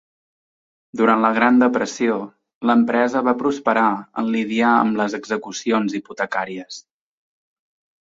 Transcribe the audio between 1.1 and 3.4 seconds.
la Gran Depressió, l'empresa va